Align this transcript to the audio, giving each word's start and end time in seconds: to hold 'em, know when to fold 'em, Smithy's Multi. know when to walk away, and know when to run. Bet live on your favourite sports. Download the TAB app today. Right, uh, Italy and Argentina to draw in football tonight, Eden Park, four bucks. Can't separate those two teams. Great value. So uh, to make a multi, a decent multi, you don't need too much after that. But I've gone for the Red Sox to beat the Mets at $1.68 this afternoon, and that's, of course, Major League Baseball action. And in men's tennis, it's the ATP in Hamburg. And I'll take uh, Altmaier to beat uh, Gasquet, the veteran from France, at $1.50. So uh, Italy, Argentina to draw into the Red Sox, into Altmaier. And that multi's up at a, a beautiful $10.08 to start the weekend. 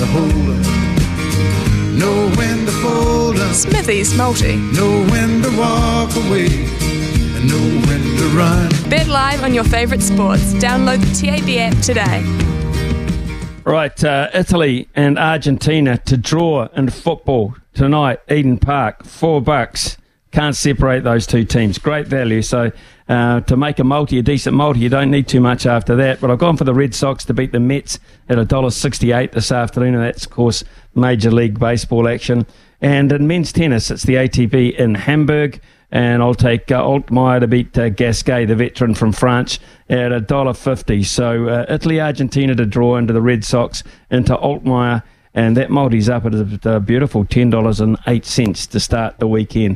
to 0.00 0.06
hold 0.06 0.32
'em, 0.32 1.98
know 1.98 2.30
when 2.36 2.64
to 2.64 2.72
fold 2.80 3.38
'em, 3.38 3.52
Smithy's 3.52 4.16
Multi. 4.16 4.56
know 4.56 5.04
when 5.10 5.42
to 5.42 5.50
walk 5.58 6.10
away, 6.16 6.46
and 7.36 7.46
know 7.46 7.86
when 7.86 8.16
to 8.16 8.26
run. 8.34 8.68
Bet 8.88 9.08
live 9.08 9.44
on 9.44 9.52
your 9.52 9.64
favourite 9.64 10.02
sports. 10.02 10.54
Download 10.54 11.00
the 11.00 11.14
TAB 11.20 11.58
app 11.58 11.78
today. 11.82 12.24
Right, 13.62 14.02
uh, 14.02 14.28
Italy 14.32 14.88
and 14.96 15.18
Argentina 15.18 15.98
to 16.06 16.16
draw 16.16 16.68
in 16.74 16.88
football 16.88 17.56
tonight, 17.74 18.20
Eden 18.30 18.56
Park, 18.56 19.04
four 19.04 19.42
bucks. 19.42 19.98
Can't 20.32 20.54
separate 20.54 21.02
those 21.02 21.26
two 21.26 21.44
teams. 21.44 21.78
Great 21.78 22.06
value. 22.06 22.40
So 22.42 22.70
uh, 23.08 23.40
to 23.40 23.56
make 23.56 23.80
a 23.80 23.84
multi, 23.84 24.18
a 24.18 24.22
decent 24.22 24.54
multi, 24.54 24.78
you 24.78 24.88
don't 24.88 25.10
need 25.10 25.26
too 25.26 25.40
much 25.40 25.66
after 25.66 25.96
that. 25.96 26.20
But 26.20 26.30
I've 26.30 26.38
gone 26.38 26.56
for 26.56 26.62
the 26.62 26.74
Red 26.74 26.94
Sox 26.94 27.24
to 27.24 27.34
beat 27.34 27.50
the 27.50 27.58
Mets 27.58 27.98
at 28.28 28.38
$1.68 28.38 29.32
this 29.32 29.50
afternoon, 29.50 29.94
and 29.94 30.04
that's, 30.04 30.26
of 30.26 30.30
course, 30.30 30.62
Major 30.94 31.32
League 31.32 31.58
Baseball 31.58 32.06
action. 32.06 32.46
And 32.80 33.10
in 33.10 33.26
men's 33.26 33.52
tennis, 33.52 33.90
it's 33.90 34.04
the 34.04 34.14
ATP 34.14 34.76
in 34.76 34.94
Hamburg. 34.94 35.60
And 35.92 36.22
I'll 36.22 36.34
take 36.34 36.70
uh, 36.70 36.80
Altmaier 36.80 37.40
to 37.40 37.48
beat 37.48 37.76
uh, 37.76 37.88
Gasquet, 37.88 38.44
the 38.44 38.54
veteran 38.54 38.94
from 38.94 39.10
France, 39.10 39.58
at 39.88 40.12
$1.50. 40.12 41.04
So 41.04 41.48
uh, 41.48 41.66
Italy, 41.68 42.00
Argentina 42.00 42.54
to 42.54 42.64
draw 42.64 42.96
into 42.96 43.12
the 43.12 43.20
Red 43.20 43.44
Sox, 43.44 43.82
into 44.08 44.36
Altmaier. 44.36 45.02
And 45.34 45.56
that 45.56 45.70
multi's 45.70 46.08
up 46.08 46.26
at 46.26 46.34
a, 46.34 46.76
a 46.76 46.80
beautiful 46.80 47.24
$10.08 47.24 48.70
to 48.70 48.80
start 48.80 49.18
the 49.18 49.28
weekend. 49.28 49.68